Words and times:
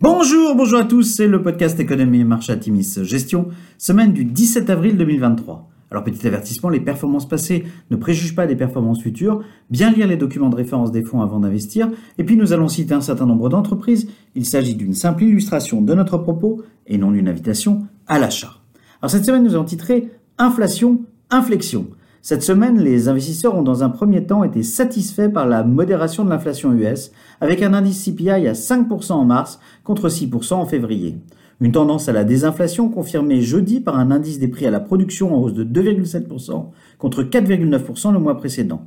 Bonjour, 0.00 0.54
bonjour 0.54 0.78
à 0.78 0.84
tous, 0.84 1.02
c'est 1.02 1.26
le 1.26 1.42
podcast 1.42 1.80
Économie 1.80 2.20
et 2.20 2.24
Marché 2.24 2.52
Atimis 2.52 3.00
Gestion, 3.02 3.48
semaine 3.78 4.12
du 4.12 4.24
17 4.24 4.70
avril 4.70 4.96
2023. 4.96 5.68
Alors 5.90 6.04
petit 6.04 6.24
avertissement, 6.24 6.68
les 6.68 6.78
performances 6.78 7.28
passées 7.28 7.64
ne 7.90 7.96
préjugent 7.96 8.36
pas 8.36 8.46
des 8.46 8.54
performances 8.54 9.02
futures, 9.02 9.42
bien 9.70 9.90
lire 9.90 10.06
les 10.06 10.16
documents 10.16 10.50
de 10.50 10.54
référence 10.54 10.92
des 10.92 11.02
fonds 11.02 11.20
avant 11.20 11.40
d'investir, 11.40 11.90
et 12.16 12.22
puis 12.22 12.36
nous 12.36 12.52
allons 12.52 12.68
citer 12.68 12.94
un 12.94 13.00
certain 13.00 13.26
nombre 13.26 13.48
d'entreprises, 13.48 14.08
il 14.36 14.46
s'agit 14.46 14.76
d'une 14.76 14.94
simple 14.94 15.24
illustration 15.24 15.82
de 15.82 15.94
notre 15.94 16.16
propos 16.16 16.62
et 16.86 16.96
non 16.96 17.10
d'une 17.10 17.28
invitation 17.28 17.88
à 18.06 18.20
l'achat. 18.20 18.54
Alors 19.02 19.10
cette 19.10 19.24
semaine 19.24 19.42
nous 19.42 19.56
avons 19.56 19.64
titré 19.64 20.10
Inflation, 20.38 21.00
inflexion. 21.28 21.88
Cette 22.20 22.42
semaine, 22.42 22.80
les 22.80 23.08
investisseurs 23.08 23.54
ont 23.54 23.62
dans 23.62 23.84
un 23.84 23.90
premier 23.90 24.26
temps 24.26 24.42
été 24.42 24.62
satisfaits 24.62 25.28
par 25.32 25.46
la 25.46 25.62
modération 25.62 26.24
de 26.24 26.30
l'inflation 26.30 26.72
US, 26.72 27.12
avec 27.40 27.62
un 27.62 27.74
indice 27.74 28.04
CPI 28.04 28.48
à 28.48 28.52
5% 28.52 29.12
en 29.12 29.24
mars 29.24 29.60
contre 29.84 30.08
6% 30.08 30.54
en 30.54 30.66
février. 30.66 31.16
Une 31.60 31.72
tendance 31.72 32.08
à 32.08 32.12
la 32.12 32.24
désinflation 32.24 32.88
confirmée 32.88 33.40
jeudi 33.40 33.80
par 33.80 33.98
un 33.98 34.10
indice 34.10 34.38
des 34.38 34.48
prix 34.48 34.66
à 34.66 34.70
la 34.70 34.80
production 34.80 35.34
en 35.34 35.40
hausse 35.40 35.54
de 35.54 35.64
2,7% 35.64 36.66
contre 36.98 37.22
4,9% 37.22 38.12
le 38.12 38.18
mois 38.18 38.36
précédent. 38.36 38.82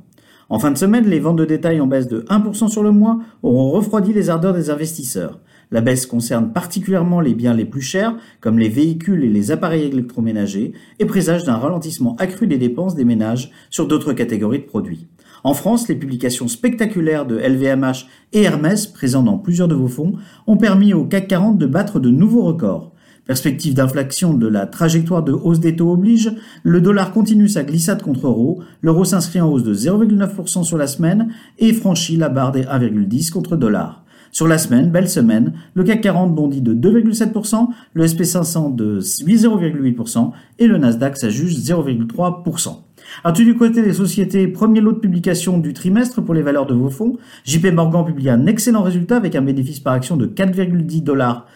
En 0.48 0.58
fin 0.58 0.70
de 0.70 0.78
semaine, 0.78 1.06
les 1.06 1.20
ventes 1.20 1.36
de 1.36 1.44
détail 1.46 1.80
en 1.80 1.86
baisse 1.86 2.08
de 2.08 2.22
1% 2.28 2.68
sur 2.68 2.82
le 2.82 2.90
mois 2.90 3.18
auront 3.42 3.70
refroidi 3.70 4.12
les 4.12 4.28
ardeurs 4.28 4.52
des 4.52 4.68
investisseurs. 4.68 5.40
La 5.72 5.80
baisse 5.80 6.04
concerne 6.04 6.52
particulièrement 6.52 7.20
les 7.20 7.32
biens 7.32 7.54
les 7.54 7.64
plus 7.64 7.80
chers, 7.80 8.14
comme 8.42 8.58
les 8.58 8.68
véhicules 8.68 9.24
et 9.24 9.30
les 9.30 9.50
appareils 9.50 9.86
électroménagers, 9.86 10.74
et 10.98 11.06
présage 11.06 11.44
d'un 11.44 11.56
ralentissement 11.56 12.14
accru 12.16 12.46
des 12.46 12.58
dépenses 12.58 12.94
des 12.94 13.06
ménages 13.06 13.50
sur 13.70 13.88
d'autres 13.88 14.12
catégories 14.12 14.58
de 14.58 14.66
produits. 14.66 15.08
En 15.44 15.54
France, 15.54 15.88
les 15.88 15.94
publications 15.94 16.46
spectaculaires 16.46 17.24
de 17.24 17.38
LVMH 17.38 18.06
et 18.34 18.42
Hermès, 18.42 18.86
présents 18.86 19.22
dans 19.22 19.38
plusieurs 19.38 19.66
de 19.66 19.74
vos 19.74 19.88
fonds, 19.88 20.12
ont 20.46 20.58
permis 20.58 20.92
au 20.92 21.06
CAC 21.06 21.26
40 21.26 21.56
de 21.56 21.66
battre 21.66 22.00
de 22.00 22.10
nouveaux 22.10 22.42
records. 22.42 22.92
Perspective 23.26 23.72
d'inflexion 23.72 24.34
de 24.34 24.48
la 24.48 24.66
trajectoire 24.66 25.22
de 25.22 25.32
hausse 25.32 25.60
des 25.60 25.74
taux 25.74 25.92
oblige, 25.92 26.32
le 26.64 26.82
dollar 26.82 27.12
continue 27.12 27.48
sa 27.48 27.62
glissade 27.62 28.02
contre 28.02 28.26
euro, 28.26 28.62
l'euro 28.82 29.06
s'inscrit 29.06 29.40
en 29.40 29.48
hausse 29.48 29.62
de 29.62 29.74
0,9% 29.74 30.64
sur 30.64 30.76
la 30.76 30.86
semaine 30.86 31.32
et 31.58 31.72
franchit 31.72 32.16
la 32.16 32.28
barre 32.28 32.52
des 32.52 32.64
1,10 32.64 33.30
contre 33.30 33.56
dollar. 33.56 34.04
Sur 34.34 34.48
la 34.48 34.56
semaine, 34.56 34.90
belle 34.90 35.10
semaine, 35.10 35.52
le 35.74 35.84
CAC 35.84 36.00
40 36.00 36.34
bondit 36.34 36.62
de 36.62 36.72
2,7%, 36.72 37.68
le 37.92 38.06
SP500 38.06 38.74
de 38.74 38.98
0,8% 38.98 40.30
et 40.58 40.66
le 40.66 40.78
Nasdaq 40.78 41.18
s'ajuste 41.18 41.58
0,3%. 41.58 42.78
Alors, 43.24 43.36
du 43.36 43.54
côté 43.54 43.82
des 43.82 43.92
sociétés, 43.92 44.48
premier 44.48 44.80
lot 44.80 44.92
de 44.92 45.00
publication 45.00 45.58
du 45.58 45.74
trimestre 45.74 46.22
pour 46.22 46.32
les 46.32 46.40
valeurs 46.40 46.64
de 46.64 46.72
vos 46.72 46.88
fonds? 46.88 47.18
JP 47.44 47.74
Morgan 47.74 48.06
publie 48.06 48.30
un 48.30 48.46
excellent 48.46 48.82
résultat 48.82 49.18
avec 49.18 49.36
un 49.36 49.42
bénéfice 49.42 49.80
par 49.80 49.92
action 49.92 50.16
de 50.16 50.26
4,10 50.26 51.02
dollars 51.02 51.46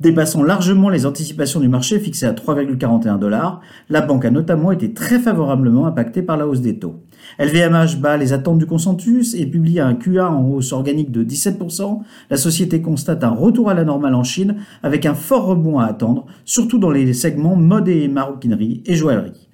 dépassant 0.00 0.42
largement 0.42 0.88
les 0.88 1.06
anticipations 1.06 1.60
du 1.60 1.68
marché 1.68 2.00
fixées 2.00 2.26
à 2.26 2.32
3,41 2.32 3.18
dollars, 3.18 3.60
la 3.88 4.00
banque 4.00 4.24
a 4.24 4.30
notamment 4.30 4.72
été 4.72 4.92
très 4.92 5.18
favorablement 5.18 5.86
impactée 5.86 6.22
par 6.22 6.36
la 6.36 6.46
hausse 6.46 6.60
des 6.60 6.78
taux. 6.78 6.96
LVMH 7.38 8.00
bat 8.00 8.16
les 8.16 8.32
attentes 8.32 8.58
du 8.58 8.66
consensus 8.66 9.34
et 9.34 9.46
publie 9.46 9.78
un 9.78 9.94
QA 9.94 10.30
en 10.30 10.48
hausse 10.48 10.72
organique 10.72 11.12
de 11.12 11.22
17%. 11.22 12.00
La 12.30 12.36
société 12.36 12.80
constate 12.80 13.22
un 13.24 13.30
retour 13.30 13.68
à 13.68 13.74
la 13.74 13.84
normale 13.84 14.14
en 14.14 14.24
Chine 14.24 14.56
avec 14.82 15.06
un 15.06 15.14
fort 15.14 15.44
rebond 15.44 15.78
à 15.78 15.86
attendre, 15.86 16.26
surtout 16.44 16.78
dans 16.78 16.90
les 16.90 17.12
segments 17.12 17.56
mode 17.56 17.88
et 17.88 18.08
maroquinerie 18.08 18.82
et 18.86 18.94
joaillerie. 18.94 19.49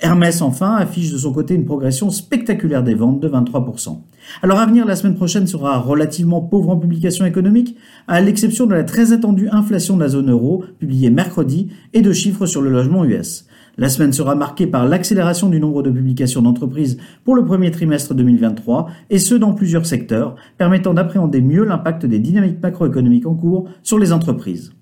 Hermès, 0.00 0.42
enfin, 0.42 0.74
affiche 0.74 1.12
de 1.12 1.18
son 1.18 1.32
côté 1.32 1.54
une 1.54 1.64
progression 1.64 2.10
spectaculaire 2.10 2.82
des 2.82 2.94
ventes 2.94 3.20
de 3.20 3.28
23%. 3.28 4.00
Alors 4.42 4.58
à 4.58 4.66
venir, 4.66 4.84
la 4.86 4.96
semaine 4.96 5.14
prochaine 5.14 5.46
sera 5.46 5.78
relativement 5.78 6.40
pauvre 6.40 6.70
en 6.70 6.76
publications 6.76 7.24
économiques, 7.24 7.76
à 8.08 8.20
l'exception 8.20 8.66
de 8.66 8.74
la 8.74 8.82
très 8.82 9.12
attendue 9.12 9.48
inflation 9.52 9.96
de 9.96 10.02
la 10.02 10.08
zone 10.08 10.30
euro, 10.30 10.64
publiée 10.80 11.10
mercredi, 11.10 11.68
et 11.92 12.02
de 12.02 12.12
chiffres 12.12 12.46
sur 12.46 12.60
le 12.60 12.70
logement 12.70 13.04
US. 13.04 13.46
La 13.76 13.88
semaine 13.88 14.12
sera 14.12 14.34
marquée 14.34 14.66
par 14.66 14.86
l'accélération 14.86 15.48
du 15.48 15.58
nombre 15.60 15.82
de 15.82 15.90
publications 15.90 16.42
d'entreprises 16.42 16.98
pour 17.24 17.34
le 17.34 17.44
premier 17.44 17.70
trimestre 17.70 18.14
2023, 18.14 18.88
et 19.10 19.18
ce 19.18 19.34
dans 19.34 19.52
plusieurs 19.52 19.86
secteurs, 19.86 20.34
permettant 20.58 20.94
d'appréhender 20.94 21.40
mieux 21.40 21.64
l'impact 21.64 22.04
des 22.04 22.18
dynamiques 22.18 22.62
macroéconomiques 22.62 23.26
en 23.26 23.34
cours 23.34 23.68
sur 23.82 23.98
les 23.98 24.12
entreprises. 24.12 24.72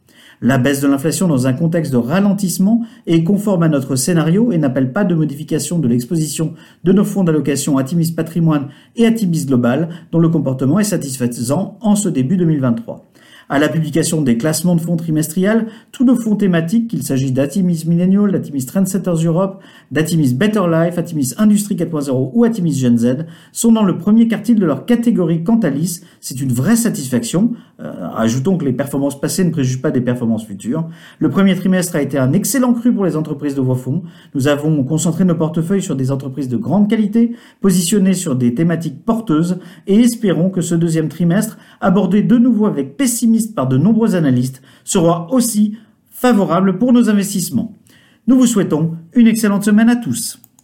La 0.45 0.59
baisse 0.59 0.81
de 0.81 0.89
l'inflation 0.89 1.29
dans 1.29 1.47
un 1.47 1.53
contexte 1.53 1.93
de 1.93 1.99
ralentissement 1.99 2.83
est 3.07 3.23
conforme 3.23 3.63
à 3.63 3.69
notre 3.69 3.95
scénario 3.95 4.51
et 4.51 4.59
n'appelle 4.59 4.93
pas 4.93 5.05
de 5.05 5.15
modification 5.15 5.79
de 5.79 5.87
l'exposition 5.87 6.55
de 6.83 6.93
nos 6.93 7.05
fonds 7.05 7.23
d'allocation 7.23 7.79
Atimis 7.79 8.11
Patrimoine 8.11 8.67
et 8.97 9.07
Atimis 9.07 9.47
Global, 9.47 9.89
dont 10.11 10.19
le 10.19 10.29
comportement 10.31 10.81
est 10.81 10.85
satisfaisant 10.85 11.79
en 11.81 11.95
ce 11.95 12.09
début 12.09 12.37
2023 12.37 13.13
à 13.53 13.59
la 13.59 13.69
publication 13.69 14.23
des 14.23 14.39
classements 14.39 14.77
de 14.77 14.81
fonds 14.81 14.97
trimestriels, 14.97 15.67
tous 15.93 16.07
nos 16.07 16.17
fonds 16.17 16.37
thématiques, 16.37 16.89
qu'il 16.89 17.03
s'agisse 17.03 17.35
d'Atimis 17.35 17.85
Millennial, 17.87 18.33
d'Atimis 18.33 18.65
Trendsetters 18.65 19.27
Europe, 19.27 19.63
d'Atimis 19.91 20.33
Better 20.33 20.63
Life, 20.71 20.97
Atimis 20.97 21.35
Industrie 21.37 21.77
4.0 21.77 22.31
ou 22.33 22.45
Atimis 22.45 22.73
Gen 22.73 22.97
Z, 22.97 23.27
sont 23.53 23.73
dans 23.73 23.85
le 23.85 23.99
premier 23.99 24.27
quartile 24.27 24.59
de 24.59 24.65
leur 24.65 24.87
catégorie 24.87 25.45
Cantalis. 25.45 26.01
C'est 26.21 26.41
une 26.41 26.51
vraie 26.51 26.77
satisfaction. 26.77 27.53
Euh, 27.81 28.02
ajoutons 28.17 28.57
que 28.57 28.65
les 28.65 28.73
performances 28.73 29.21
passées 29.21 29.45
ne 29.45 29.51
préjugent 29.51 29.83
pas 29.83 29.91
des 29.91 30.01
performances 30.01 30.47
futures. 30.47 30.89
Le 31.19 31.31
premier 31.31 31.55
trimestre 31.55 31.97
a 31.97 32.03
été 32.03 32.19
un 32.19 32.33
excellent 32.33 32.75
cru 32.75 32.93
pour 32.93 33.05
les 33.05 33.17
entreprises 33.17 33.55
de 33.55 33.61
vos 33.61 33.75
fonds. 33.75 34.03
Nous 34.35 34.49
avons 34.49 34.85
concentré 34.85 35.25
nos 35.25 35.35
portefeuilles 35.35 35.83
sur 35.83 35.97
des 35.97 36.11
entreprises 36.11 36.49
de 36.49 36.57
grande 36.57 36.89
qualité, 36.89 37.33
positionnées 37.61 38.15
sur 38.15 38.37
des 38.37 38.55
thématiques 38.55 39.05
porteuses, 39.05 39.59
et 39.87 40.01
espérons 40.01 40.51
que 40.51 40.61
ce 40.61 40.75
deuxième 40.75 41.09
trimestre, 41.09 41.59
abordé 41.81 42.23
de 42.23 42.39
nouveau 42.39 42.67
avec 42.67 42.97
pessimisme, 42.97 43.55
par 43.55 43.69
de 43.69 43.77
nombreux 43.77 44.15
analystes 44.15 44.63
sera 44.85 45.27
aussi 45.31 45.77
favorable 46.11 46.79
pour 46.79 46.93
nos 46.93 47.09
investissements. 47.09 47.77
Nous 48.27 48.37
vous 48.37 48.47
souhaitons 48.47 48.97
une 49.15 49.27
excellente 49.27 49.65
semaine 49.65 49.89
à 49.89 49.97
tous. 49.97 50.39